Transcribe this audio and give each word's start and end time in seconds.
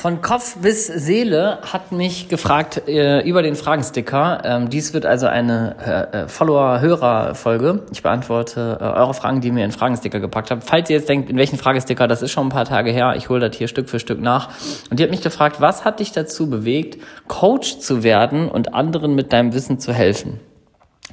Von 0.00 0.22
Kopf 0.22 0.56
bis 0.56 0.86
Seele 0.86 1.58
hat 1.60 1.92
mich 1.92 2.30
gefragt 2.30 2.88
äh, 2.88 3.20
über 3.20 3.42
den 3.42 3.54
Fragensticker. 3.54 4.40
Ähm, 4.46 4.70
dies 4.70 4.94
wird 4.94 5.04
also 5.04 5.26
eine 5.26 5.76
äh, 5.78 6.22
äh, 6.22 6.26
Follower-Hörer-Folge. 6.26 7.82
Ich 7.92 8.02
beantworte 8.02 8.78
äh, 8.80 8.84
eure 8.84 9.12
Fragen, 9.12 9.42
die 9.42 9.48
ihr 9.48 9.52
mir 9.52 9.66
in 9.66 9.72
Fragensticker 9.72 10.18
gepackt 10.18 10.50
habt. 10.50 10.64
Falls 10.64 10.88
ihr 10.88 10.96
jetzt 10.96 11.10
denkt, 11.10 11.28
in 11.28 11.36
welchen 11.36 11.58
Fragesticker, 11.58 12.08
das 12.08 12.22
ist 12.22 12.30
schon 12.30 12.46
ein 12.46 12.48
paar 12.48 12.64
Tage 12.64 12.90
her. 12.92 13.12
Ich 13.18 13.28
hole 13.28 13.46
das 13.46 13.58
hier 13.58 13.68
Stück 13.68 13.90
für 13.90 14.00
Stück 14.00 14.22
nach. 14.22 14.48
Und 14.90 14.98
die 14.98 15.02
hat 15.02 15.10
mich 15.10 15.20
gefragt, 15.20 15.60
was 15.60 15.84
hat 15.84 16.00
dich 16.00 16.12
dazu 16.12 16.48
bewegt, 16.48 16.96
Coach 17.28 17.80
zu 17.80 18.02
werden 18.02 18.48
und 18.48 18.72
anderen 18.72 19.14
mit 19.14 19.34
deinem 19.34 19.52
Wissen 19.52 19.80
zu 19.80 19.92
helfen? 19.92 20.40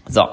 So, 0.09 0.23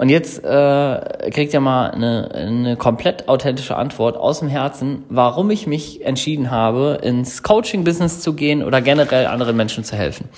und 0.00 0.08
jetzt 0.08 0.42
äh, 0.44 1.30
kriegt 1.30 1.52
ihr 1.52 1.60
mal 1.60 1.90
eine, 1.90 2.30
eine 2.32 2.76
komplett 2.76 3.28
authentische 3.28 3.76
Antwort 3.76 4.16
aus 4.16 4.38
dem 4.38 4.48
Herzen, 4.48 5.04
warum 5.10 5.50
ich 5.50 5.66
mich 5.66 6.04
entschieden 6.06 6.50
habe, 6.50 7.00
ins 7.02 7.42
Coaching-Business 7.42 8.20
zu 8.20 8.32
gehen 8.32 8.62
oder 8.62 8.80
generell 8.80 9.26
anderen 9.26 9.58
Menschen 9.58 9.84
zu 9.84 9.96
helfen. 9.96 10.30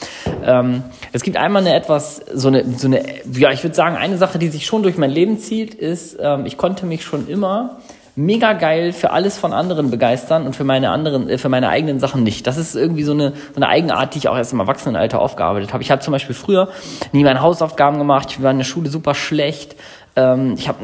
Ähm, 0.45 0.83
es 1.13 1.23
gibt 1.23 1.37
einmal 1.37 1.63
eine 1.63 1.77
etwas, 1.77 2.23
so 2.35 2.49
eine, 2.49 2.65
so 2.77 2.89
eine, 2.89 3.05
ja, 3.33 3.53
ich 3.53 3.63
würde 3.63 3.77
sagen, 3.77 3.95
eine 3.95 4.19
Sache, 4.19 4.41
die 4.41 4.49
sich 4.49 4.67
schon 4.67 4.83
durch 4.83 4.99
mein 4.99 5.11
Leben 5.11 5.39
zieht, 5.39 5.75
ist, 5.75 6.19
ähm, 6.21 6.45
ich 6.45 6.57
konnte 6.57 6.85
mich 6.85 7.05
schon 7.05 7.29
immer 7.29 7.79
mega 8.15 8.53
geil 8.53 8.93
für 8.93 9.11
alles 9.11 9.39
von 9.39 9.53
anderen 9.53 9.91
begeistern 9.91 10.47
und 10.47 10.55
für 10.55 10.65
meine 10.65 10.91
anderen, 10.91 11.29
äh, 11.29 11.39
für 11.39 11.49
meine 11.49 11.69
eigenen 11.69 12.01
Sachen 12.01 12.23
nicht. 12.23 12.47
Das 12.47 12.59
ist 12.59 12.75
irgendwie 12.75 13.05
so 13.05 13.13
eine, 13.13 13.31
so 13.31 13.57
eine 13.57 13.69
Eigenart, 13.69 14.15
die 14.15 14.19
ich 14.19 14.29
auch 14.29 14.37
erst 14.37 14.53
im 14.53 14.61
Erwachsenenalter 14.61 15.21
aufgearbeitet 15.21 15.73
habe. 15.73 15.83
Ich 15.83 15.91
habe 15.91 16.03
zum 16.03 16.13
Beispiel 16.13 16.35
früher 16.35 16.69
nie 17.13 17.25
meine 17.25 17.41
Hausaufgaben 17.41 17.99
gemacht, 17.99 18.29
ich 18.31 18.43
war 18.43 18.51
in 18.51 18.59
der 18.59 18.65
Schule 18.65 18.91
super 18.91 19.15
schlecht. 19.15 19.77
Ähm, 20.15 20.57
ich 20.59 20.69
habe 20.69 20.79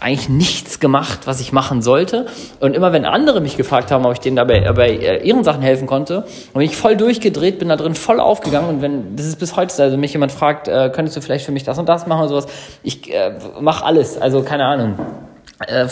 eigentlich 0.00 0.28
nichts 0.28 0.80
gemacht, 0.80 1.20
was 1.26 1.40
ich 1.40 1.52
machen 1.52 1.82
sollte. 1.82 2.26
Und 2.58 2.74
immer 2.74 2.92
wenn 2.92 3.04
andere 3.04 3.40
mich 3.40 3.56
gefragt 3.56 3.92
haben, 3.92 4.04
ob 4.04 4.12
ich 4.12 4.18
denen 4.18 4.34
dabei 4.34 4.72
bei 4.72 4.90
äh, 4.90 5.24
ihren 5.24 5.44
Sachen 5.44 5.62
helfen 5.62 5.86
konnte, 5.86 6.24
bin 6.52 6.62
ich 6.62 6.76
voll 6.76 6.96
durchgedreht, 6.96 7.60
bin 7.60 7.68
da 7.68 7.76
drin 7.76 7.94
voll 7.94 8.18
aufgegangen. 8.18 8.68
Und 8.68 8.82
wenn, 8.82 9.14
das 9.14 9.26
ist 9.26 9.38
bis 9.38 9.54
heute, 9.54 9.80
also 9.80 9.96
mich 9.96 10.12
jemand 10.12 10.32
fragt, 10.32 10.66
äh, 10.66 10.90
könntest 10.92 11.16
du 11.16 11.20
vielleicht 11.20 11.46
für 11.46 11.52
mich 11.52 11.62
das 11.62 11.78
und 11.78 11.88
das 11.88 12.08
machen 12.08 12.22
oder 12.22 12.28
sowas, 12.28 12.46
ich 12.82 13.14
äh, 13.14 13.38
mache 13.60 13.84
alles. 13.84 14.20
Also 14.20 14.42
keine 14.42 14.64
Ahnung. 14.64 14.98
Äh, 15.66 15.88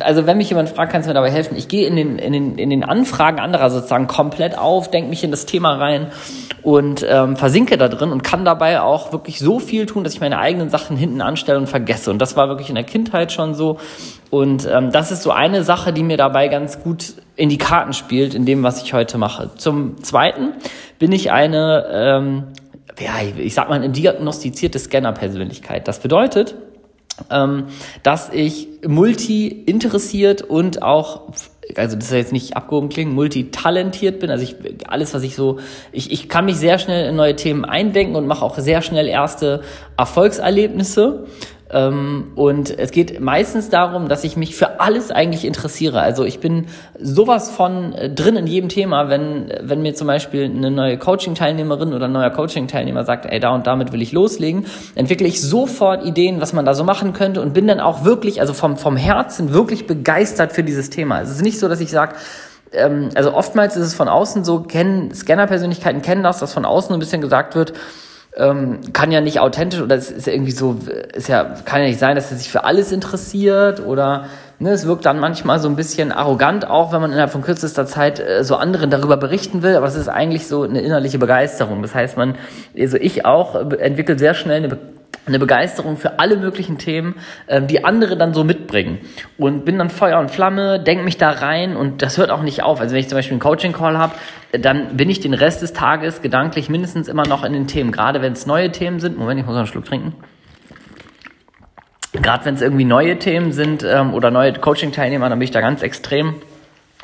also 0.00 0.26
wenn 0.26 0.36
mich 0.36 0.48
jemand 0.48 0.68
fragt, 0.68 0.92
kannst 0.92 1.06
du 1.06 1.10
mir 1.10 1.14
dabei 1.14 1.30
helfen? 1.30 1.56
Ich 1.56 1.68
gehe 1.68 1.86
in 1.86 1.96
den, 1.96 2.18
in 2.18 2.32
den, 2.32 2.58
in 2.58 2.70
den 2.70 2.84
Anfragen 2.84 3.38
anderer 3.38 3.70
sozusagen 3.70 4.06
komplett 4.06 4.58
auf, 4.58 4.90
denke 4.90 5.10
mich 5.10 5.24
in 5.24 5.30
das 5.30 5.46
Thema 5.46 5.76
rein 5.76 6.08
und 6.62 7.06
ähm, 7.08 7.36
versinke 7.36 7.76
da 7.76 7.88
drin 7.88 8.10
und 8.10 8.22
kann 8.22 8.44
dabei 8.44 8.80
auch 8.80 9.12
wirklich 9.12 9.38
so 9.38 9.58
viel 9.58 9.86
tun, 9.86 10.02
dass 10.02 10.14
ich 10.14 10.20
meine 10.20 10.38
eigenen 10.38 10.70
Sachen 10.70 10.96
hinten 10.96 11.20
anstelle 11.20 11.58
und 11.58 11.68
vergesse. 11.68 12.10
Und 12.10 12.18
das 12.20 12.36
war 12.36 12.48
wirklich 12.48 12.70
in 12.70 12.74
der 12.74 12.84
Kindheit 12.84 13.32
schon 13.32 13.54
so. 13.54 13.78
Und 14.30 14.66
ähm, 14.70 14.90
das 14.90 15.12
ist 15.12 15.22
so 15.22 15.30
eine 15.30 15.62
Sache, 15.62 15.92
die 15.92 16.02
mir 16.02 16.16
dabei 16.16 16.48
ganz 16.48 16.82
gut 16.82 17.14
in 17.36 17.48
die 17.48 17.58
Karten 17.58 17.92
spielt, 17.92 18.34
in 18.34 18.46
dem, 18.46 18.62
was 18.62 18.82
ich 18.82 18.94
heute 18.94 19.18
mache. 19.18 19.50
Zum 19.56 20.02
Zweiten 20.02 20.54
bin 20.98 21.12
ich 21.12 21.30
eine, 21.30 21.86
ähm, 21.92 22.44
ja, 22.98 23.12
ich 23.36 23.54
sag 23.54 23.68
mal, 23.68 23.76
eine 23.76 23.90
diagnostizierte 23.90 24.78
Scanner-Persönlichkeit. 24.78 25.86
Das 25.86 25.98
bedeutet, 25.98 26.54
ähm, 27.30 27.64
dass 28.02 28.30
ich 28.32 28.68
multi 28.86 29.48
interessiert 29.48 30.42
und 30.42 30.82
auch 30.82 31.22
also 31.76 31.96
das 31.96 32.06
ist 32.06 32.12
jetzt 32.12 32.32
nicht 32.32 32.56
abgehoben 32.56 32.88
klingen, 32.88 33.14
multitalentiert 33.14 34.20
bin. 34.20 34.30
Also 34.30 34.44
ich 34.44 34.56
alles, 34.86 35.14
was 35.14 35.22
ich 35.22 35.34
so, 35.34 35.58
ich, 35.92 36.12
ich 36.12 36.28
kann 36.28 36.44
mich 36.44 36.56
sehr 36.56 36.78
schnell 36.78 37.08
in 37.08 37.16
neue 37.16 37.36
Themen 37.36 37.64
eindenken 37.64 38.16
und 38.16 38.26
mache 38.26 38.44
auch 38.44 38.58
sehr 38.58 38.82
schnell 38.82 39.08
erste 39.08 39.62
Erfolgserlebnisse. 39.96 41.26
Ähm, 41.70 42.32
und 42.34 42.78
es 42.78 42.90
geht 42.90 43.20
meistens 43.20 43.70
darum, 43.70 44.08
dass 44.08 44.22
ich 44.24 44.36
mich 44.36 44.54
für 44.54 44.80
alles 44.80 45.10
eigentlich 45.10 45.44
interessiere. 45.44 46.00
Also 46.00 46.24
ich 46.24 46.38
bin 46.40 46.66
sowas 47.00 47.50
von 47.50 47.94
äh, 47.94 48.10
drin 48.10 48.36
in 48.36 48.46
jedem 48.46 48.68
Thema, 48.68 49.08
wenn, 49.08 49.52
wenn 49.62 49.80
mir 49.80 49.94
zum 49.94 50.06
Beispiel 50.06 50.44
eine 50.44 50.70
neue 50.70 50.98
Coaching-Teilnehmerin 50.98 51.94
oder 51.94 52.04
ein 52.04 52.12
neuer 52.12 52.30
Coaching-Teilnehmer 52.30 53.04
sagt, 53.04 53.26
ey, 53.26 53.40
da 53.40 53.54
und 53.54 53.66
damit 53.66 53.92
will 53.92 54.02
ich 54.02 54.12
loslegen, 54.12 54.66
entwickle 54.94 55.26
ich 55.26 55.40
sofort 55.40 56.04
Ideen, 56.04 56.40
was 56.40 56.52
man 56.52 56.66
da 56.66 56.74
so 56.74 56.84
machen 56.84 57.14
könnte 57.14 57.40
und 57.40 57.54
bin 57.54 57.66
dann 57.66 57.80
auch 57.80 58.04
wirklich, 58.04 58.40
also 58.40 58.52
vom, 58.52 58.76
vom 58.76 58.96
Herzen 58.96 59.54
wirklich 59.54 59.86
begeistert 59.86 60.52
für 60.52 60.64
dieses 60.64 60.90
Thema. 60.90 61.22
Es 61.22 61.30
ist 61.30 61.42
nicht 61.42 61.58
so, 61.58 61.68
dass 61.68 61.80
ich 61.80 61.90
sage, 61.90 62.14
ähm, 62.72 63.08
also 63.14 63.32
oftmals 63.32 63.76
ist 63.76 63.86
es 63.86 63.94
von 63.94 64.08
außen 64.08 64.44
so, 64.44 64.60
kennen 64.60 65.14
Scanner-Persönlichkeiten 65.14 66.02
kennen 66.02 66.22
das, 66.22 66.40
dass 66.40 66.52
von 66.52 66.66
außen 66.66 66.92
ein 66.92 66.98
bisschen 66.98 67.22
gesagt 67.22 67.54
wird, 67.54 67.72
ähm, 68.36 68.80
kann 68.92 69.12
ja 69.12 69.20
nicht 69.20 69.40
authentisch 69.40 69.80
oder 69.80 69.96
es 69.96 70.10
ist 70.10 70.26
ja 70.26 70.32
irgendwie 70.32 70.52
so, 70.52 70.76
ist 71.14 71.28
ja, 71.28 71.44
kann 71.64 71.80
ja 71.80 71.86
nicht 71.86 71.98
sein, 71.98 72.16
dass 72.16 72.30
er 72.30 72.36
sich 72.36 72.50
für 72.50 72.64
alles 72.64 72.90
interessiert 72.90 73.84
oder 73.84 74.26
ne, 74.58 74.70
es 74.70 74.86
wirkt 74.86 75.06
dann 75.06 75.20
manchmal 75.20 75.60
so 75.60 75.68
ein 75.68 75.76
bisschen 75.76 76.10
arrogant 76.10 76.68
auch, 76.68 76.92
wenn 76.92 77.00
man 77.00 77.12
innerhalb 77.12 77.30
von 77.30 77.42
kürzester 77.42 77.86
Zeit 77.86 78.20
äh, 78.20 78.42
so 78.42 78.56
anderen 78.56 78.90
darüber 78.90 79.16
berichten 79.16 79.62
will, 79.62 79.76
aber 79.76 79.86
es 79.86 79.94
ist 79.94 80.08
eigentlich 80.08 80.46
so 80.46 80.62
eine 80.62 80.80
innerliche 80.80 81.18
Begeisterung. 81.18 81.82
Das 81.82 81.94
heißt, 81.94 82.16
man, 82.16 82.36
also 82.78 82.96
ich 82.96 83.24
auch, 83.24 83.54
äh, 83.54 83.76
entwickelt 83.76 84.18
sehr 84.18 84.34
schnell 84.34 84.64
eine 84.64 84.78
eine 85.26 85.38
Begeisterung 85.38 85.96
für 85.96 86.18
alle 86.18 86.36
möglichen 86.36 86.78
Themen, 86.78 87.16
ähm, 87.48 87.66
die 87.66 87.84
andere 87.84 88.16
dann 88.16 88.34
so 88.34 88.44
mitbringen. 88.44 88.98
Und 89.38 89.64
bin 89.64 89.78
dann 89.78 89.90
Feuer 89.90 90.18
und 90.18 90.30
Flamme, 90.30 90.80
denke 90.80 91.04
mich 91.04 91.16
da 91.16 91.30
rein 91.30 91.76
und 91.76 92.02
das 92.02 92.18
hört 92.18 92.30
auch 92.30 92.42
nicht 92.42 92.62
auf. 92.62 92.80
Also 92.80 92.92
wenn 92.92 93.00
ich 93.00 93.08
zum 93.08 93.16
Beispiel 93.16 93.34
einen 93.34 93.40
Coaching-Call 93.40 93.98
habe, 93.98 94.14
dann 94.52 94.96
bin 94.96 95.10
ich 95.10 95.20
den 95.20 95.34
Rest 95.34 95.62
des 95.62 95.72
Tages 95.72 96.22
gedanklich 96.22 96.68
mindestens 96.68 97.08
immer 97.08 97.26
noch 97.26 97.44
in 97.44 97.52
den 97.52 97.66
Themen. 97.66 97.92
Gerade 97.92 98.22
wenn 98.22 98.32
es 98.32 98.46
neue 98.46 98.70
Themen 98.70 99.00
sind. 99.00 99.18
Moment, 99.18 99.40
ich 99.40 99.46
muss 99.46 99.54
noch 99.54 99.60
einen 99.60 99.66
Schluck 99.66 99.84
trinken. 99.84 100.14
Gerade 102.12 102.44
wenn 102.44 102.54
es 102.54 102.62
irgendwie 102.62 102.84
neue 102.84 103.18
Themen 103.18 103.52
sind 103.52 103.82
ähm, 103.82 104.14
oder 104.14 104.30
neue 104.30 104.52
Coaching-Teilnehmer, 104.52 105.28
dann 105.28 105.38
bin 105.38 105.44
ich 105.44 105.50
da 105.50 105.60
ganz 105.60 105.82
extrem 105.82 106.36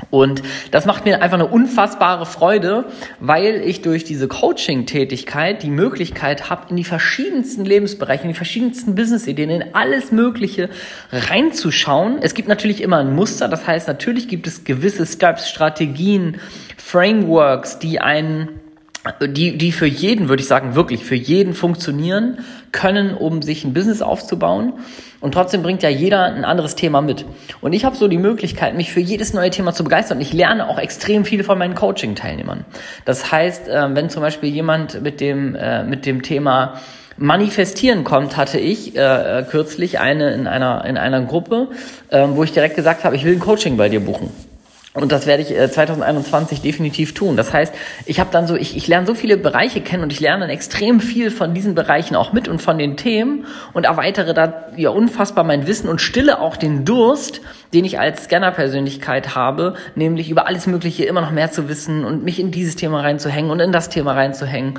und 0.09 0.43
das 0.71 0.87
macht 0.87 1.05
mir 1.05 1.23
einfach 1.23 1.39
eine 1.39 1.47
unfassbare 1.47 2.27
Freude, 2.27 2.87
weil 3.19 3.57
ich 3.57 3.83
durch 3.83 4.05
diese 4.05 4.29
Coaching-Tätigkeit 4.29 5.63
die 5.63 5.71
Möglichkeit 5.71 6.49
habe, 6.49 6.71
in 6.71 6.77
die 6.77 6.85
verschiedensten 6.85 7.65
Lebensbereiche, 7.65 8.23
in 8.23 8.29
die 8.31 8.35
verschiedensten 8.35 8.95
Business-Ideen, 8.95 9.51
in 9.51 9.75
alles 9.75 10.13
Mögliche 10.13 10.71
reinzuschauen. 11.13 12.19
Es 12.23 12.35
gibt 12.35 12.49
natürlich 12.49 12.81
immer 12.81 12.99
ein 12.99 13.15
Muster, 13.15 13.49
das 13.49 13.67
heißt, 13.67 13.89
natürlich 13.89 14.29
gibt 14.29 14.47
es 14.47 14.65
gewisse 14.65 15.07
Steps, 15.07 15.49
Strategien, 15.49 16.41
Frameworks, 16.77 17.79
die 17.79 18.01
einen 18.01 18.61
die, 19.23 19.57
die 19.57 19.73
für 19.73 19.87
jeden, 19.87 20.29
würde 20.29 20.43
ich 20.43 20.49
sagen, 20.49 20.75
wirklich 20.75 21.05
für 21.05 21.15
jeden 21.15 21.55
funktionieren 21.55 22.41
können, 22.71 23.15
um 23.15 23.41
sich 23.41 23.65
ein 23.65 23.73
Business 23.73 24.03
aufzubauen. 24.03 24.75
Und 25.21 25.33
trotzdem 25.33 25.63
bringt 25.63 25.83
ja 25.83 25.91
jeder 25.91 26.25
ein 26.25 26.45
anderes 26.45 26.75
Thema 26.75 27.03
mit. 27.03 27.27
Und 27.61 27.75
ich 27.75 27.85
habe 27.85 27.95
so 27.95 28.09
die 28.09 28.19
Möglichkeit, 28.19 28.75
mich 28.75 28.91
für 28.91 29.01
jedes 29.01 29.35
neue 29.35 29.51
Thema 29.51 29.75
zu 29.75 29.85
begeistern. 29.85 30.19
Und 30.19 30.23
ich 30.23 30.33
lerne 30.33 30.69
auch 30.69 30.79
extrem 30.79 31.25
viel 31.25 31.45
von 31.45 31.59
meinen 31.59 31.75
Coaching-Teilnehmern. 31.75 32.65
Das 33.05 33.31
heißt, 33.31 33.69
äh, 33.69 33.95
wenn 33.95 34.09
zum 34.09 34.23
Beispiel 34.23 34.51
jemand 34.51 35.03
mit 35.03 35.21
dem, 35.21 35.55
äh, 35.55 35.85
mit 35.85 36.07
dem 36.07 36.23
Thema 36.23 36.81
Manifestieren 37.19 38.03
kommt, 38.03 38.39
hatte 38.39 38.59
ich 38.59 38.97
äh, 38.97 39.45
kürzlich 39.51 40.01
eine 40.01 40.33
in 40.33 40.47
einer, 40.47 40.87
in 40.87 40.97
einer 40.97 41.21
Gruppe, 41.21 41.69
äh, 42.09 42.27
wo 42.31 42.45
ich 42.45 42.53
direkt 42.53 42.77
gesagt 42.77 43.05
habe, 43.05 43.15
ich 43.15 43.25
will 43.25 43.35
ein 43.35 43.41
Coaching 43.41 43.77
bei 43.77 43.91
dir 43.91 44.01
buchen. 44.01 44.31
Und 45.01 45.13
das 45.13 45.27
werde 45.27 45.43
ich 45.43 45.57
äh, 45.57 45.71
2021 45.71 46.61
definitiv 46.61 47.15
tun. 47.15 47.37
Das 47.37 47.53
heißt, 47.53 47.75
ich 48.07 48.21
habe 48.21 48.31
dann 48.33 48.47
so, 48.47 48.57
ich, 48.57 48.77
ich 48.77 48.87
lerne 48.87 49.07
so 49.07 49.15
viele 49.15 49.37
Bereiche 49.37 49.81
kennen 49.81 50.03
und 50.03 50.13
ich 50.13 50.21
lerne 50.21 50.41
dann 50.43 50.51
extrem 50.51 51.01
viel 51.01 51.31
von 51.31 51.55
diesen 51.55 51.75
Bereichen 51.75 52.17
auch 52.17 52.33
mit 52.33 52.49
und 52.49 52.61
von 52.61 52.79
den 52.79 52.97
Themen 52.97 53.47
und 53.73 53.85
erweitere 53.85 54.35
da 54.35 54.67
ja 54.77 54.91
unfassbar 54.91 55.45
mein 55.45 55.67
Wissen 55.67 55.89
und 55.89 56.01
stille 56.01 56.41
auch 56.41 56.57
den 56.57 56.85
Durst, 56.85 57.41
den 57.73 57.85
ich 57.85 57.99
als 57.99 58.25
Scanner-Persönlichkeit 58.25 59.35
habe, 59.35 59.75
nämlich 59.95 60.31
über 60.31 60.47
alles 60.47 60.67
Mögliche 60.67 61.05
immer 61.05 61.21
noch 61.21 61.31
mehr 61.31 61.51
zu 61.51 61.69
wissen 61.69 62.05
und 62.05 62.25
mich 62.25 62.39
in 62.39 62.51
dieses 62.51 62.77
Thema 62.77 63.01
reinzuhängen 63.01 63.51
und 63.51 63.61
in 63.61 63.73
das 63.73 63.89
Thema 63.89 64.13
reinzuhängen. 64.13 64.79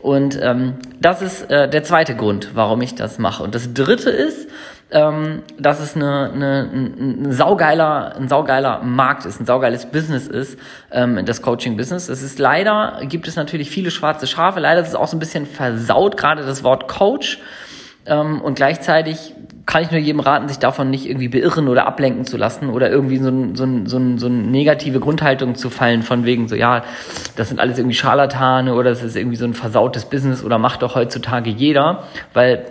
Und 0.00 0.38
ähm, 0.42 0.74
das 1.00 1.20
ist 1.20 1.50
äh, 1.50 1.68
der 1.68 1.84
zweite 1.84 2.16
Grund, 2.16 2.50
warum 2.54 2.80
ich 2.80 2.94
das 2.94 3.18
mache. 3.18 3.42
Und 3.42 3.54
das 3.54 3.74
dritte 3.74 4.10
ist, 4.10 4.48
ähm, 4.92 5.42
dass 5.58 5.80
es 5.80 5.94
eine, 5.94 6.30
eine, 6.32 6.68
ein, 6.72 7.32
saugeiler, 7.32 8.16
ein 8.16 8.28
saugeiler 8.28 8.82
Markt 8.82 9.24
ist, 9.24 9.40
ein 9.40 9.46
saugeiles 9.46 9.86
Business 9.86 10.26
ist, 10.26 10.58
ähm, 10.90 11.24
das 11.24 11.42
Coaching-Business. 11.42 12.08
Es 12.08 12.22
ist 12.22 12.38
leider, 12.38 13.00
gibt 13.04 13.28
es 13.28 13.36
natürlich 13.36 13.70
viele 13.70 13.90
schwarze 13.90 14.26
Schafe, 14.26 14.60
leider 14.60 14.80
ist 14.80 14.88
es 14.88 14.94
auch 14.94 15.06
so 15.06 15.16
ein 15.16 15.20
bisschen 15.20 15.46
versaut, 15.46 16.16
gerade 16.16 16.44
das 16.44 16.64
Wort 16.64 16.88
Coach. 16.88 17.38
Ähm, 18.06 18.40
und 18.40 18.54
gleichzeitig 18.54 19.34
kann 19.66 19.82
ich 19.84 19.90
nur 19.92 20.00
jedem 20.00 20.20
raten, 20.20 20.48
sich 20.48 20.58
davon 20.58 20.90
nicht 20.90 21.06
irgendwie 21.06 21.28
beirren 21.28 21.68
oder 21.68 21.86
ablenken 21.86 22.24
zu 22.24 22.36
lassen 22.36 22.70
oder 22.70 22.90
irgendwie 22.90 23.18
so, 23.18 23.30
so, 23.54 23.66
so, 23.84 24.00
so 24.16 24.26
eine 24.26 24.36
negative 24.36 24.98
Grundhaltung 24.98 25.54
zu 25.54 25.70
fallen 25.70 26.02
von 26.02 26.24
wegen 26.24 26.48
so, 26.48 26.56
ja, 26.56 26.82
das 27.36 27.50
sind 27.50 27.60
alles 27.60 27.78
irgendwie 27.78 27.94
Scharlatane 27.94 28.74
oder 28.74 28.90
das 28.90 29.04
ist 29.04 29.16
irgendwie 29.16 29.36
so 29.36 29.44
ein 29.44 29.54
versautes 29.54 30.06
Business 30.06 30.42
oder 30.42 30.58
macht 30.58 30.82
doch 30.82 30.96
heutzutage 30.96 31.50
jeder, 31.50 32.04
weil 32.32 32.64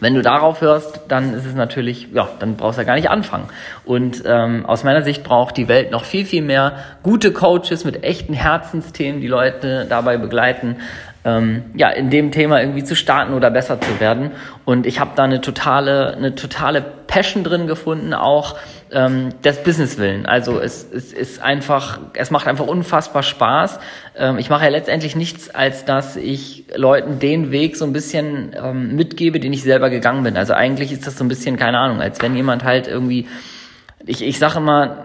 wenn 0.00 0.14
du 0.14 0.22
darauf 0.22 0.60
hörst, 0.60 1.00
dann 1.08 1.34
ist 1.34 1.46
es 1.46 1.54
natürlich, 1.54 2.08
ja, 2.12 2.28
dann 2.38 2.56
brauchst 2.56 2.78
du 2.78 2.82
ja 2.82 2.86
gar 2.86 2.96
nicht 2.96 3.10
anfangen. 3.10 3.48
Und 3.84 4.22
ähm, 4.26 4.66
aus 4.66 4.82
meiner 4.82 5.02
Sicht 5.02 5.22
braucht 5.22 5.56
die 5.56 5.68
Welt 5.68 5.90
noch 5.90 6.04
viel, 6.04 6.24
viel 6.24 6.42
mehr 6.42 6.72
gute 7.02 7.32
Coaches 7.32 7.84
mit 7.84 8.02
echten 8.02 8.32
Herzensthemen, 8.32 9.20
die 9.20 9.28
Leute 9.28 9.86
dabei 9.88 10.16
begleiten, 10.16 10.76
ähm, 11.24 11.64
ja, 11.74 11.90
in 11.90 12.08
dem 12.08 12.32
Thema 12.32 12.60
irgendwie 12.60 12.82
zu 12.82 12.96
starten 12.96 13.34
oder 13.34 13.50
besser 13.50 13.80
zu 13.80 14.00
werden. 14.00 14.30
Und 14.64 14.86
ich 14.86 15.00
habe 15.00 15.10
da 15.16 15.24
eine 15.24 15.40
totale, 15.40 16.14
eine 16.16 16.34
totale 16.34 16.80
Passion 17.06 17.44
drin 17.44 17.66
gefunden, 17.66 18.14
auch 18.14 18.56
ähm, 18.92 19.30
des 19.42 19.62
Business 19.62 19.98
willen. 19.98 20.26
Also 20.26 20.60
es, 20.60 20.86
es 20.92 21.12
ist 21.12 21.42
einfach, 21.42 22.00
es 22.14 22.30
macht 22.30 22.46
einfach 22.46 22.66
unfassbar 22.66 23.22
Spaß. 23.22 23.78
Ähm, 24.16 24.38
ich 24.38 24.50
mache 24.50 24.64
ja 24.64 24.70
letztendlich 24.70 25.16
nichts, 25.16 25.54
als 25.54 25.84
dass 25.84 26.16
ich 26.16 26.64
Leuten 26.74 27.18
den 27.18 27.50
Weg 27.50 27.76
so 27.76 27.84
ein 27.84 27.92
bisschen 27.92 28.54
ähm, 28.56 28.96
mitgebe, 28.96 29.40
den 29.40 29.52
ich 29.52 29.62
selber 29.62 29.90
gegangen 29.90 30.22
bin. 30.22 30.36
Also 30.36 30.54
eigentlich 30.54 30.92
ist 30.92 31.06
das 31.06 31.16
so 31.16 31.24
ein 31.24 31.28
bisschen, 31.28 31.56
keine 31.56 31.78
Ahnung, 31.78 32.00
als 32.00 32.20
wenn 32.20 32.34
jemand 32.34 32.64
halt 32.64 32.88
irgendwie 32.88 33.26
ich, 34.06 34.22
ich 34.22 34.38
sage 34.38 34.58
immer, 34.58 35.04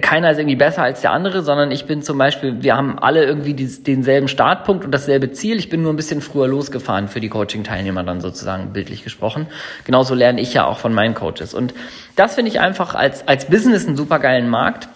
keiner 0.00 0.30
ist 0.30 0.38
irgendwie 0.38 0.56
besser 0.56 0.82
als 0.82 1.02
der 1.02 1.12
andere, 1.12 1.42
sondern 1.42 1.70
ich 1.70 1.84
bin 1.84 2.00
zum 2.00 2.16
Beispiel, 2.16 2.62
wir 2.62 2.74
haben 2.74 2.98
alle 2.98 3.24
irgendwie 3.24 3.52
dies, 3.52 3.82
denselben 3.82 4.26
Startpunkt 4.26 4.84
und 4.84 4.92
dasselbe 4.92 5.30
Ziel. 5.32 5.58
Ich 5.58 5.68
bin 5.68 5.82
nur 5.82 5.92
ein 5.92 5.96
bisschen 5.96 6.22
früher 6.22 6.48
losgefahren 6.48 7.08
für 7.08 7.20
die 7.20 7.28
Coaching-Teilnehmer 7.28 8.02
dann 8.02 8.22
sozusagen 8.22 8.72
bildlich 8.72 9.04
gesprochen. 9.04 9.46
Genauso 9.84 10.14
lerne 10.14 10.40
ich 10.40 10.54
ja 10.54 10.66
auch 10.66 10.78
von 10.78 10.94
meinen 10.94 11.14
Coaches. 11.14 11.52
Und 11.52 11.74
das 12.16 12.36
finde 12.36 12.50
ich 12.50 12.60
einfach 12.60 12.94
als, 12.94 13.28
als 13.28 13.44
Business 13.46 13.86
einen 13.86 13.96
supergeilen 13.96 14.48
Markt 14.48 14.88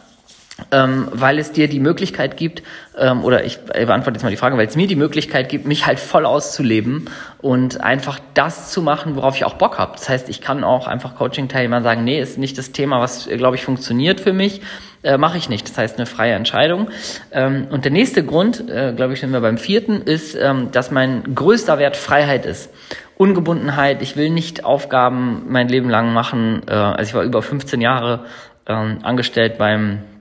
ähm, 0.71 1.09
weil 1.13 1.39
es 1.39 1.53
dir 1.53 1.69
die 1.69 1.81
Möglichkeit 1.81 2.37
gibt, 2.37 2.63
ähm, 2.99 3.25
oder 3.25 3.45
ich 3.45 3.59
beantworte 3.65 4.17
jetzt 4.17 4.23
mal 4.23 4.31
die 4.31 4.37
Frage, 4.37 4.57
weil 4.57 4.67
es 4.67 4.77
mir 4.77 4.87
die 4.87 4.97
Möglichkeit 4.97 5.49
gibt, 5.49 5.67
mich 5.67 5.87
halt 5.87 5.99
voll 5.99 6.27
auszuleben 6.27 7.09
und 7.41 7.81
einfach 7.81 8.19
das 8.35 8.71
zu 8.71 8.83
machen, 8.83 9.17
worauf 9.17 9.37
ich 9.37 9.45
auch 9.45 9.55
Bock 9.55 9.79
habe. 9.79 9.93
Das 9.93 10.09
heißt, 10.09 10.29
ich 10.29 10.41
kann 10.41 10.63
auch 10.63 10.87
einfach 10.87 11.17
Coaching-Teilnehmer 11.17 11.83
sagen, 11.83 12.05
nee, 12.05 12.21
ist 12.21 12.39
nicht 12.39 12.59
das 12.59 12.73
Thema, 12.73 13.01
was, 13.01 13.29
glaube 13.29 13.57
ich, 13.57 13.65
funktioniert 13.65 14.21
für 14.21 14.33
mich, 14.33 14.61
äh, 15.03 15.17
mache 15.17 15.39
ich 15.39 15.49
nicht. 15.49 15.69
Das 15.69 15.79
heißt, 15.79 15.97
eine 15.97 16.07
freie 16.07 16.35
Entscheidung. 16.35 16.89
Ähm, 17.33 17.67
und 17.71 17.85
der 17.85 17.93
nächste 17.93 18.25
Grund, 18.25 18.69
äh, 18.69 18.93
glaube 18.95 19.15
ich, 19.15 19.21
sind 19.21 19.33
wir 19.33 19.41
beim 19.41 19.59
vierten, 19.59 20.03
ist, 20.03 20.35
ähm, 20.35 20.71
dass 20.71 20.91
mein 20.91 21.35
größter 21.35 21.79
Wert 21.79 21.97
Freiheit 21.97 22.47
ist. 22.47 22.71
Ungebundenheit, 23.17 24.03
ich 24.03 24.17
will 24.17 24.31
nicht 24.31 24.65
Aufgaben 24.65 25.45
mein 25.49 25.69
Leben 25.69 25.89
lang 25.89 26.13
machen. 26.13 26.63
Äh, 26.69 26.73
also 26.73 27.09
ich 27.09 27.15
war 27.15 27.23
über 27.23 27.43
15 27.43 27.81
Jahre 27.81 28.27
ähm, 28.67 28.99
angestellt 29.03 29.59
beim 29.59 29.95
äh, 29.95 30.12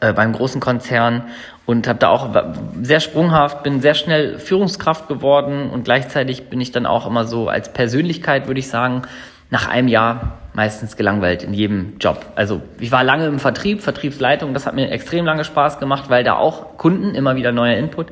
beim 0.00 0.32
großen 0.32 0.60
Konzern 0.60 1.24
und 1.66 1.86
habe 1.86 1.98
da 1.98 2.08
auch 2.08 2.30
sehr 2.82 3.00
sprunghaft, 3.00 3.62
bin 3.62 3.80
sehr 3.80 3.94
schnell 3.94 4.38
Führungskraft 4.38 5.08
geworden 5.08 5.70
und 5.70 5.84
gleichzeitig 5.84 6.48
bin 6.48 6.60
ich 6.60 6.72
dann 6.72 6.86
auch 6.86 7.06
immer 7.06 7.24
so 7.24 7.48
als 7.48 7.72
Persönlichkeit, 7.72 8.46
würde 8.46 8.60
ich 8.60 8.68
sagen, 8.68 9.02
nach 9.50 9.68
einem 9.68 9.88
Jahr 9.88 10.38
meistens 10.54 10.96
gelangweilt 10.96 11.42
in 11.42 11.52
jedem 11.52 11.98
Job. 11.98 12.24
Also 12.34 12.62
ich 12.78 12.92
war 12.92 13.04
lange 13.04 13.26
im 13.26 13.38
Vertrieb, 13.38 13.82
Vertriebsleitung, 13.82 14.54
das 14.54 14.66
hat 14.66 14.74
mir 14.74 14.90
extrem 14.90 15.24
lange 15.24 15.44
Spaß 15.44 15.78
gemacht, 15.78 16.04
weil 16.08 16.24
da 16.24 16.34
auch 16.34 16.78
Kunden 16.78 17.14
immer 17.14 17.36
wieder 17.36 17.52
neuer 17.52 17.76
Input, 17.76 18.08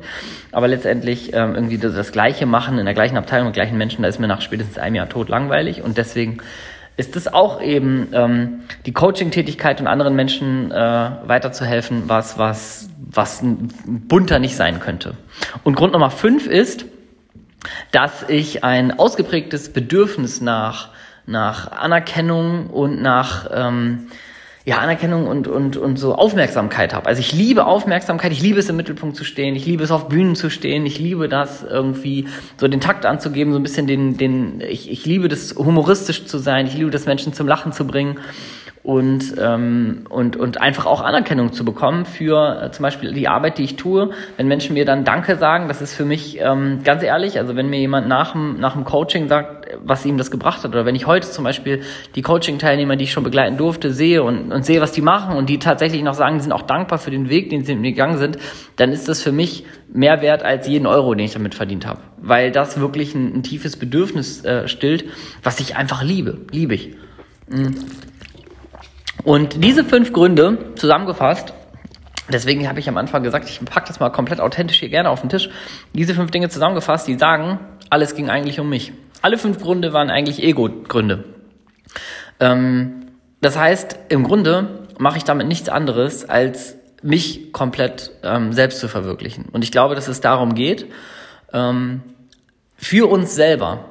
aber 0.51 0.67
letztendlich 0.67 1.33
ähm, 1.33 1.55
irgendwie 1.55 1.77
das, 1.77 1.95
das 1.95 2.11
Gleiche 2.11 2.45
machen 2.45 2.77
in 2.77 2.85
der 2.85 2.93
gleichen 2.93 3.17
Abteilung 3.17 3.47
mit 3.47 3.55
gleichen 3.55 3.77
Menschen, 3.77 4.03
da 4.03 4.09
ist 4.09 4.19
mir 4.19 4.27
nach 4.27 4.41
spätestens 4.41 4.77
einem 4.77 4.95
Jahr 4.95 5.09
tot 5.09 5.29
langweilig 5.29 5.81
und 5.81 5.97
deswegen 5.97 6.37
ist 6.95 7.15
es 7.15 7.31
auch 7.31 7.61
eben 7.61 8.09
ähm, 8.13 8.61
die 8.85 8.93
Coaching-Tätigkeit 8.93 9.81
und 9.81 9.87
anderen 9.87 10.15
Menschen 10.15 10.71
äh, 10.71 10.75
weiterzuhelfen, 10.75 12.03
was, 12.07 12.37
was, 12.37 12.89
was 12.97 13.43
bunter 13.85 14.39
nicht 14.39 14.55
sein 14.55 14.79
könnte. 14.79 15.15
Und 15.63 15.75
Grund 15.75 15.93
Nummer 15.93 16.11
fünf 16.11 16.45
ist, 16.47 16.85
dass 17.91 18.25
ich 18.27 18.63
ein 18.63 18.99
ausgeprägtes 18.99 19.73
Bedürfnis 19.73 20.41
nach, 20.41 20.89
nach 21.25 21.71
Anerkennung 21.71 22.67
und 22.67 23.01
nach 23.01 23.49
ähm, 23.51 24.07
ja, 24.65 24.77
Anerkennung 24.77 25.27
und, 25.27 25.47
und, 25.49 25.75
und 25.75 25.97
so 25.97 26.15
Aufmerksamkeit 26.15 26.93
habe. 26.93 27.07
Also 27.07 27.19
ich 27.19 27.33
liebe 27.33 27.65
Aufmerksamkeit, 27.65 28.31
ich 28.31 28.41
liebe 28.41 28.59
es 28.59 28.69
im 28.69 28.77
Mittelpunkt 28.77 29.17
zu 29.17 29.25
stehen, 29.25 29.55
ich 29.55 29.65
liebe 29.65 29.83
es 29.83 29.91
auf 29.91 30.07
Bühnen 30.07 30.35
zu 30.35 30.49
stehen, 30.49 30.85
ich 30.85 30.99
liebe 30.99 31.27
das 31.27 31.63
irgendwie 31.63 32.27
so 32.57 32.69
den 32.69 32.79
Takt 32.79 33.05
anzugeben, 33.05 33.51
so 33.51 33.59
ein 33.59 33.63
bisschen 33.63 33.87
den, 33.87 34.15
den, 34.15 34.61
ich, 34.61 34.89
ich 34.89 35.05
liebe 35.05 35.27
das 35.27 35.55
humoristisch 35.57 36.25
zu 36.25 36.37
sein, 36.37 36.65
ich 36.65 36.75
liebe 36.75 36.91
das 36.91 37.05
Menschen 37.05 37.33
zum 37.33 37.47
Lachen 37.47 37.73
zu 37.73 37.85
bringen 37.85 38.19
und, 38.83 39.35
ähm, 39.39 40.03
und, 40.09 40.35
und 40.35 40.59
einfach 40.59 40.85
auch 40.85 41.01
Anerkennung 41.01 41.53
zu 41.53 41.63
bekommen 41.63 42.03
für 42.03 42.61
äh, 42.61 42.71
zum 42.71 42.83
Beispiel 42.83 43.13
die 43.13 43.29
Arbeit, 43.29 43.57
die 43.57 43.63
ich 43.63 43.77
tue. 43.77 44.11
Wenn 44.35 44.49
Menschen 44.49 44.73
mir 44.73 44.83
dann 44.83 45.05
Danke 45.05 45.37
sagen, 45.37 45.69
das 45.69 45.81
ist 45.81 45.93
für 45.95 46.03
mich 46.03 46.37
ähm, 46.41 46.81
ganz 46.83 47.01
ehrlich, 47.01 47.39
also 47.39 47.55
wenn 47.55 47.69
mir 47.69 47.79
jemand 47.79 48.09
nach 48.09 48.33
dem, 48.33 48.59
nach 48.59 48.73
dem 48.73 48.83
Coaching 48.83 49.29
sagt, 49.29 49.67
was 49.81 50.05
ihm 50.05 50.17
das 50.17 50.31
gebracht 50.31 50.65
hat, 50.65 50.71
oder 50.71 50.85
wenn 50.85 50.95
ich 50.95 51.07
heute 51.07 51.29
zum 51.29 51.45
Beispiel 51.45 51.81
die 52.15 52.21
Coaching-Teilnehmer, 52.21 52.97
die 52.97 53.05
ich 53.05 53.13
schon 53.13 53.23
begleiten 53.23 53.55
durfte, 53.55 53.91
sehe 53.91 54.21
und, 54.21 54.51
und 54.51 54.65
sehe, 54.65 54.81
was 54.81 54.91
die 54.91 55.01
machen 55.01 55.37
und 55.37 55.47
die 55.47 55.59
tatsächlich 55.59 56.03
noch 56.03 56.13
sagen, 56.13 56.35
die 56.35 56.43
sind 56.43 56.51
auch 56.51 56.63
dankbar 56.63 56.99
für 56.99 57.11
den 57.11 57.29
Weg, 57.29 57.49
den 57.51 57.63
sie 57.63 57.75
mit 57.75 57.81
mir 57.81 57.91
gegangen 57.91 58.17
sind, 58.17 58.37
dann 58.75 58.91
ist 58.91 59.07
das 59.07 59.21
für 59.21 59.31
mich 59.31 59.65
mehr 59.93 60.21
wert 60.21 60.43
als 60.43 60.67
jeden 60.67 60.87
Euro, 60.87 61.13
den 61.15 61.25
ich 61.25 61.33
damit 61.33 61.55
verdient 61.55 61.87
habe. 61.87 62.01
Weil 62.17 62.51
das 62.51 62.77
wirklich 62.77 63.15
ein, 63.15 63.33
ein 63.33 63.43
tiefes 63.43 63.77
Bedürfnis 63.77 64.43
äh, 64.43 64.67
stillt, 64.67 65.05
was 65.41 65.61
ich 65.61 65.77
einfach 65.77 66.03
liebe. 66.03 66.41
Liebe 66.51 66.75
ich. 66.75 66.95
Mhm. 67.49 67.75
Und 69.23 69.63
diese 69.63 69.83
fünf 69.83 70.11
Gründe 70.11 70.73
zusammengefasst, 70.75 71.53
deswegen 72.29 72.67
habe 72.67 72.79
ich 72.79 72.89
am 72.89 72.97
Anfang 72.97 73.23
gesagt, 73.23 73.49
ich 73.49 73.63
packe 73.63 73.87
das 73.87 73.99
mal 73.99 74.09
komplett 74.09 74.41
authentisch 74.41 74.79
hier 74.79 74.89
gerne 74.89 75.09
auf 75.09 75.21
den 75.21 75.29
Tisch, 75.29 75.49
diese 75.93 76.13
fünf 76.13 76.31
Dinge 76.31 76.49
zusammengefasst, 76.49 77.07
die 77.07 77.17
sagen, 77.17 77.59
alles 77.89 78.15
ging 78.15 78.29
eigentlich 78.29 78.59
um 78.59 78.69
mich. 78.69 78.91
Alle 79.21 79.37
fünf 79.37 79.61
Gründe 79.61 79.93
waren 79.93 80.09
eigentlich 80.09 80.43
Ego-Gründe. 80.43 81.23
Ähm, 82.39 83.05
das 83.39 83.57
heißt, 83.57 83.97
im 84.09 84.23
Grunde 84.23 84.87
mache 84.97 85.17
ich 85.17 85.23
damit 85.23 85.47
nichts 85.47 85.69
anderes, 85.69 86.27
als 86.27 86.75
mich 87.01 87.51
komplett 87.53 88.11
ähm, 88.23 88.53
selbst 88.53 88.79
zu 88.79 88.87
verwirklichen. 88.87 89.45
Und 89.51 89.63
ich 89.63 89.71
glaube, 89.71 89.95
dass 89.95 90.07
es 90.07 90.21
darum 90.21 90.55
geht, 90.55 90.85
ähm, 91.51 92.01
für 92.75 93.09
uns 93.09 93.35
selber. 93.35 93.85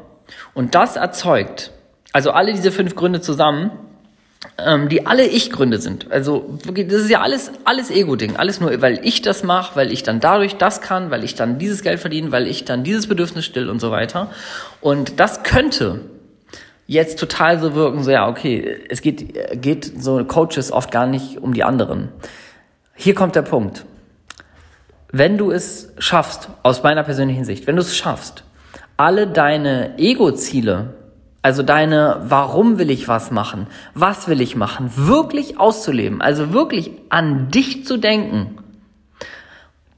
Und 0.55 0.75
das 0.75 0.97
erzeugt, 0.97 1.71
also 2.13 2.31
alle 2.33 2.53
diese 2.53 2.73
fünf 2.73 2.95
Gründe 2.95 3.21
zusammen, 3.21 3.71
ähm, 4.59 4.89
die 4.89 5.07
alle 5.07 5.27
Ich-Gründe 5.27 5.79
sind. 5.79 6.11
Also 6.11 6.59
das 6.67 7.03
ist 7.03 7.11
ja 7.11 7.21
alles, 7.21 7.53
alles 7.65 7.91
Ego-Ding. 7.91 8.37
Alles 8.37 8.61
nur, 8.61 8.83
weil 8.83 9.01
ich 9.05 9.23
das 9.23 9.43
mache, 9.43 9.77
weil 9.77 9.93
ich 9.93 10.03
dann 10.03 10.21
dadurch 10.21 10.57
das 10.57 10.81
kann, 10.81 11.11
weil 11.11 11.25
ich 11.25 11.35
dann 11.35 11.59
dieses 11.59 11.83
Geld 11.83 12.01
verdiene, 12.01 12.33
weil 12.33 12.47
ich 12.47 12.65
dann 12.65 12.85
dieses 12.85 13.07
Bedürfnis 13.07 13.45
still 13.45 13.69
und 13.69 13.81
so 13.81 13.91
weiter. 13.91 14.31
Und 14.81 15.21
das 15.21 15.43
könnte 15.43 16.01
jetzt 16.87 17.19
total 17.19 17.61
so 17.61 17.75
wirken, 17.75 18.03
so 18.03 18.11
ja, 18.11 18.29
okay, 18.29 18.79
es 18.89 19.01
geht, 19.01 19.63
geht 19.63 20.03
so 20.03 20.25
Coaches 20.25 20.73
oft 20.73 20.91
gar 20.91 21.07
nicht 21.07 21.39
um 21.39 21.55
die 21.55 21.65
anderen. 21.65 22.09
Hier 22.95 23.15
kommt 23.15 23.35
der 23.37 23.43
Punkt. 23.43 23.85
Wenn 25.11 25.39
du 25.39 25.51
es 25.51 25.93
schaffst, 25.99 26.49
aus 26.63 26.83
meiner 26.83 27.03
persönlichen 27.03 27.45
Sicht, 27.45 27.67
wenn 27.67 27.77
du 27.77 27.83
es 27.83 27.97
schaffst, 27.97 28.45
alle 28.97 29.27
deine 29.27 29.99
Ego-Ziele 29.99 30.95
also 31.43 31.65
deine, 31.65 32.21
warum 32.23 32.79
will 32.79 32.91
ich 32.91 33.09
was 33.09 33.33
machen? 33.33 33.67
Was 33.95 34.29
will 34.29 34.41
ich 34.41 34.55
machen? 34.55 34.91
Wirklich 34.95 35.59
auszuleben. 35.59 36.23
Also 36.23 36.53
wirklich 36.53 36.93
an 37.09 37.51
dich 37.51 37.85
zu 37.85 37.97
denken. 37.97 38.59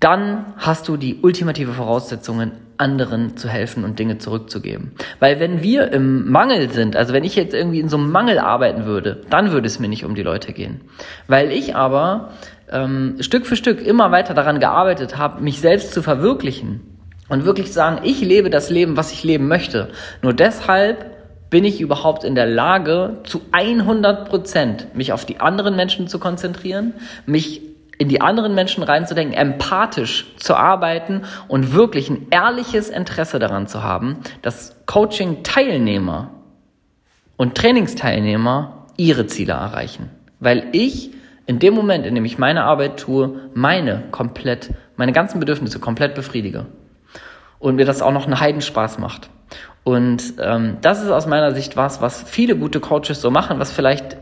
Dann 0.00 0.46
hast 0.56 0.88
du 0.88 0.96
die 0.96 1.20
ultimative 1.22 1.72
Voraussetzungen, 1.72 2.52
anderen 2.76 3.36
zu 3.36 3.48
helfen 3.48 3.84
und 3.84 3.98
Dinge 3.98 4.18
zurückzugeben. 4.18 4.92
Weil 5.20 5.38
wenn 5.38 5.62
wir 5.62 5.92
im 5.92 6.30
Mangel 6.30 6.70
sind, 6.70 6.96
also 6.96 7.12
wenn 7.12 7.24
ich 7.24 7.36
jetzt 7.36 7.54
irgendwie 7.54 7.80
in 7.80 7.88
so 7.88 7.96
einem 7.96 8.10
Mangel 8.10 8.38
arbeiten 8.38 8.84
würde, 8.84 9.22
dann 9.30 9.52
würde 9.52 9.66
es 9.66 9.78
mir 9.78 9.88
nicht 9.88 10.04
um 10.04 10.14
die 10.14 10.22
Leute 10.22 10.52
gehen. 10.52 10.80
Weil 11.28 11.52
ich 11.52 11.76
aber 11.76 12.32
ähm, 12.70 13.16
Stück 13.20 13.46
für 13.46 13.56
Stück 13.56 13.80
immer 13.80 14.10
weiter 14.10 14.34
daran 14.34 14.60
gearbeitet 14.60 15.16
habe, 15.16 15.42
mich 15.42 15.60
selbst 15.60 15.92
zu 15.92 16.02
verwirklichen 16.02 16.80
und 17.28 17.44
wirklich 17.44 17.72
sagen, 17.72 18.00
ich 18.02 18.20
lebe 18.20 18.50
das 18.50 18.70
Leben, 18.70 18.96
was 18.96 19.12
ich 19.12 19.22
leben 19.24 19.46
möchte. 19.46 19.90
Nur 20.20 20.32
deshalb 20.32 21.13
bin 21.54 21.64
ich 21.64 21.80
überhaupt 21.80 22.24
in 22.24 22.34
der 22.34 22.46
Lage, 22.46 23.18
zu 23.22 23.40
100 23.52 24.28
Prozent 24.28 24.92
mich 24.96 25.12
auf 25.12 25.24
die 25.24 25.38
anderen 25.38 25.76
Menschen 25.76 26.08
zu 26.08 26.18
konzentrieren, 26.18 26.94
mich 27.26 27.62
in 27.96 28.08
die 28.08 28.20
anderen 28.20 28.56
Menschen 28.56 28.82
reinzudenken, 28.82 29.36
empathisch 29.36 30.26
zu 30.36 30.56
arbeiten 30.56 31.22
und 31.46 31.72
wirklich 31.72 32.10
ein 32.10 32.26
ehrliches 32.32 32.90
Interesse 32.90 33.38
daran 33.38 33.68
zu 33.68 33.84
haben, 33.84 34.16
dass 34.42 34.74
Coaching-Teilnehmer 34.86 36.32
und 37.36 37.54
Trainingsteilnehmer 37.54 38.86
ihre 38.96 39.28
Ziele 39.28 39.52
erreichen. 39.52 40.10
Weil 40.40 40.66
ich 40.72 41.12
in 41.46 41.60
dem 41.60 41.74
Moment, 41.74 42.04
in 42.04 42.16
dem 42.16 42.24
ich 42.24 42.36
meine 42.36 42.64
Arbeit 42.64 42.96
tue, 42.96 43.48
meine 43.54 44.02
komplett, 44.10 44.74
meine 44.96 45.12
ganzen 45.12 45.38
Bedürfnisse 45.38 45.78
komplett 45.78 46.16
befriedige. 46.16 46.66
Und 47.60 47.76
mir 47.76 47.84
das 47.84 48.02
auch 48.02 48.10
noch 48.10 48.24
einen 48.24 48.40
Heidenspaß 48.40 48.98
macht. 48.98 49.30
Und 49.84 50.34
ähm, 50.40 50.78
das 50.80 51.02
ist 51.02 51.10
aus 51.10 51.26
meiner 51.26 51.52
Sicht 51.52 51.76
was, 51.76 52.00
was 52.00 52.22
viele 52.22 52.56
gute 52.56 52.80
Coaches 52.80 53.20
so 53.20 53.30
machen, 53.30 53.58
was 53.58 53.70
vielleicht 53.70 54.16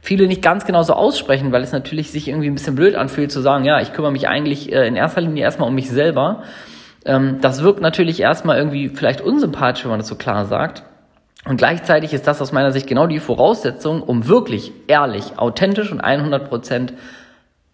viele 0.00 0.26
nicht 0.26 0.42
ganz 0.42 0.64
genau 0.66 0.82
so 0.82 0.94
aussprechen, 0.94 1.52
weil 1.52 1.62
es 1.62 1.72
natürlich 1.72 2.10
sich 2.10 2.28
irgendwie 2.28 2.48
ein 2.48 2.54
bisschen 2.54 2.74
blöd 2.74 2.94
anfühlt 2.94 3.32
zu 3.32 3.40
sagen, 3.40 3.64
ja, 3.64 3.80
ich 3.80 3.92
kümmere 3.92 4.12
mich 4.12 4.28
eigentlich 4.28 4.72
äh, 4.72 4.86
in 4.86 4.96
erster 4.96 5.20
Linie 5.20 5.44
erstmal 5.44 5.68
um 5.68 5.74
mich 5.74 5.90
selber. 5.90 6.42
Ähm, 7.04 7.38
das 7.40 7.62
wirkt 7.62 7.80
natürlich 7.80 8.20
erstmal 8.20 8.58
irgendwie 8.58 8.88
vielleicht 8.88 9.20
unsympathisch, 9.20 9.84
wenn 9.84 9.90
man 9.90 10.00
das 10.00 10.08
so 10.08 10.16
klar 10.16 10.46
sagt. 10.46 10.84
Und 11.46 11.58
gleichzeitig 11.58 12.14
ist 12.14 12.26
das 12.26 12.40
aus 12.40 12.52
meiner 12.52 12.72
Sicht 12.72 12.86
genau 12.86 13.06
die 13.06 13.18
Voraussetzung, 13.18 14.02
um 14.02 14.28
wirklich 14.28 14.72
ehrlich, 14.86 15.38
authentisch 15.38 15.92
und 15.92 16.00
100 16.00 16.48
Prozent 16.48 16.94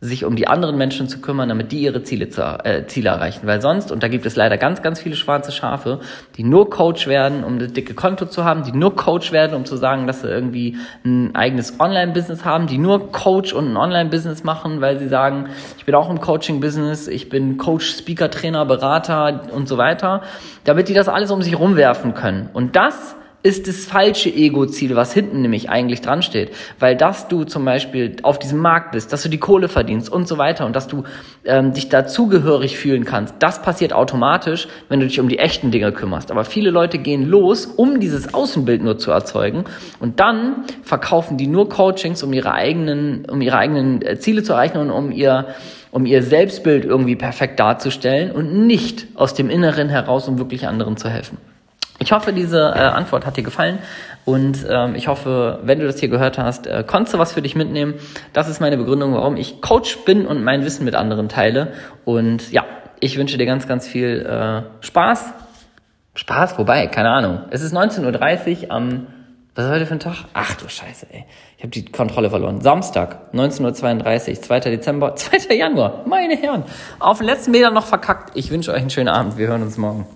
sich 0.02 0.25
um 0.25 0.35
die 0.35 0.49
anderen 0.49 0.78
Menschen 0.78 1.09
zu 1.09 1.21
kümmern, 1.21 1.50
damit 1.50 1.73
die 1.73 1.80
ihre 1.80 2.02
Ziele, 2.02 2.30
zu, 2.30 2.42
äh, 2.64 2.87
Ziele 2.87 3.11
erreichen. 3.11 3.47
Weil 3.47 3.61
sonst, 3.61 3.92
und 3.92 4.02
da 4.02 4.09
gibt 4.09 4.25
es 4.25 4.35
leider 4.35 4.57
ganz, 4.57 4.80
ganz 4.80 4.99
viele 4.99 5.14
schwarze 5.14 5.52
Schafe, 5.52 6.00
die 6.37 6.42
nur 6.42 6.71
Coach 6.71 7.07
werden, 7.07 7.45
um 7.45 7.59
das 7.59 7.73
dicke 7.73 7.92
Konto 7.92 8.25
zu 8.25 8.45
haben, 8.45 8.62
die 8.62 8.73
nur 8.73 8.97
Coach 8.97 9.30
werden, 9.30 9.54
um 9.54 9.66
zu 9.66 9.76
sagen, 9.76 10.07
dass 10.07 10.23
sie 10.23 10.28
irgendwie 10.28 10.78
ein 11.04 11.35
eigenes 11.35 11.78
Online-Business 11.78 12.47
haben, 12.47 12.66
die 12.66 12.78
nur 12.78 13.12
Coach 13.12 13.52
und 13.52 13.73
ein 13.73 13.76
Online-Business 13.76 14.42
machen, 14.42 14.80
weil 14.80 14.99
sie 14.99 15.09
sagen, 15.09 15.50
ich 15.76 15.85
bin 15.85 15.95
auch 15.95 16.09
im 16.09 16.21
Coaching-Business, 16.21 17.07
ich 17.07 17.28
bin 17.28 17.59
Coach, 17.59 17.85
Speaker, 17.99 18.30
Trainer, 18.30 18.64
Berater 18.64 19.42
und 19.52 19.69
so 19.69 19.76
weiter, 19.76 20.23
damit 20.64 20.88
die 20.88 20.95
das 20.95 21.09
alles 21.09 21.30
um 21.30 21.42
sich 21.42 21.59
rumwerfen 21.59 22.14
können. 22.14 22.49
Und 22.54 22.75
das 22.75 23.16
ist 23.43 23.67
das 23.69 23.87
falsche 23.87 24.29
Ego-Ziel, 24.29 24.97
was 24.97 25.15
hinten 25.15 25.41
nämlich 25.41 25.71
eigentlich 25.71 26.03
dran 26.03 26.23
steht. 26.23 26.51
Weil 26.79 26.95
dass 26.95 27.29
du 27.29 27.45
zum 27.45 27.65
Beispiel 27.65 28.17
auf 28.23 28.39
diesem 28.39 28.59
Markt 28.59 28.93
bist, 28.93 29.13
dass 29.13 29.23
du 29.23 29.31
die 29.31 29.39
Kohle 29.39 29.69
verdienst 29.69 30.13
und 30.13 30.29
so 30.29 30.37
weiter 30.37 30.67
und 30.67 30.77
dass 30.77 30.89
du 30.89 31.05
ähm, 31.45 31.73
dich 31.73 31.89
dazugehörig 31.89 32.77
fühlen 32.77 33.05
kannst, 33.05 33.35
das 33.39 33.63
passiert 33.63 33.93
automatisch, 33.95 34.69
wenn 34.89 35.01
du 35.01 35.07
dich 35.07 35.21
um 35.21 35.29
die 35.29 35.39
echten 35.39 35.71
Dinge 35.71 35.93
kümmerst. 35.93 36.31
Aber 36.31 36.45
viele 36.45 36.71
Leute 36.71 36.99
gehen 36.99 37.29
los, 37.29 37.65
um 37.65 37.99
dieses 37.99 38.35
Außenbild 38.35 38.83
nur 38.83 38.99
zu 38.99 39.11
erzeugen 39.11 39.65
und 40.01 40.21
dann 40.21 40.65
verkaufen 40.83 41.39
die 41.39 41.47
nur 41.47 41.69
Coachings, 41.69 42.23
um 42.23 42.33
ihre 42.33 42.53
eigenen, 42.53 43.25
um 43.25 43.41
ihre 43.41 43.57
eigenen 43.57 44.03
äh, 44.03 44.19
Ziele 44.19 44.43
zu 44.43 44.53
erreichen 44.53 44.79
und 44.79 44.91
um 44.91 45.11
ihr 45.13 45.47
um 45.93 46.07
ihr 46.07 46.23
Selbstbild 46.23 46.85
irgendwie 46.85 47.17
perfekt 47.17 47.59
darzustellen 47.59 48.31
und 48.31 48.67
nicht 48.67 49.09
aus 49.17 49.35
dem 49.35 49.51
Inneren 49.51 49.89
heraus, 49.89 50.29
um 50.29 50.39
wirklich 50.39 50.69
anderen 50.69 50.97
zu 50.97 51.09
helfen. 51.09 51.37
Ich 52.02 52.12
hoffe, 52.12 52.33
diese 52.33 52.59
äh, 52.75 52.78
Antwort 52.78 53.26
hat 53.26 53.37
dir 53.37 53.42
gefallen 53.42 53.78
und 54.25 54.64
ähm, 54.69 54.95
ich 54.95 55.07
hoffe, 55.07 55.61
wenn 55.62 55.80
du 55.80 55.87
das 55.87 56.00
hier 56.00 56.09
gehört 56.09 56.38
hast, 56.38 56.66
äh, 56.66 56.83
konntest 56.87 57.12
du 57.12 57.19
was 57.19 57.35
für 57.35 57.42
dich 57.42 57.54
mitnehmen. 57.54 57.95
Das 58.33 58.49
ist 58.49 58.59
meine 58.59 58.78
Begründung, 58.78 59.12
warum 59.12 59.37
ich 59.37 59.61
Coach 59.61 59.99
bin 60.07 60.26
und 60.26 60.42
mein 60.42 60.64
Wissen 60.64 60.87
mit 60.87 60.95
anderen 60.95 61.28
teile. 61.28 61.73
Und 62.07 62.50
ja, 62.52 62.64
ich 63.00 63.19
wünsche 63.19 63.37
dir 63.37 63.45
ganz, 63.45 63.69
ganz 63.69 63.87
viel 63.87 64.25
äh, 64.25 64.62
Spaß. 64.83 65.35
Spaß, 66.14 66.59
wobei, 66.59 66.87
keine 66.87 67.11
Ahnung. 67.11 67.40
Es 67.50 67.62
ist 67.62 67.75
19.30 67.75 68.64
Uhr 68.64 68.71
am, 68.71 69.07
was 69.54 69.66
ist 69.66 69.71
heute 69.71 69.85
für 69.87 69.95
ein 69.95 70.00
Tag? 70.00 70.16
Ach 70.33 70.54
du 70.54 70.71
Scheiße, 70.71 71.07
ey. 71.11 71.26
Ich 71.59 71.64
habe 71.64 71.71
die 71.71 71.85
Kontrolle 71.85 72.30
verloren. 72.30 72.62
Samstag, 72.62 73.35
19.32 73.35 74.30
Uhr, 74.30 74.42
2. 74.42 74.61
Dezember, 74.61 75.16
2. 75.16 75.54
Januar. 75.54 76.04
Meine 76.07 76.35
Herren. 76.35 76.64
Auf 76.99 77.19
den 77.19 77.26
letzten 77.26 77.50
Meter 77.50 77.71
noch 77.71 77.85
verkackt. 77.85 78.37
Ich 78.37 78.50
wünsche 78.50 78.73
euch 78.73 78.80
einen 78.80 78.90
schönen 78.90 79.09
Abend. 79.09 79.37
Wir 79.37 79.49
hören 79.49 79.62
uns 79.62 79.76
morgen. 79.76 80.07